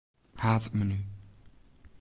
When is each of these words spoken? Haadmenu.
Haadmenu. 0.43 0.97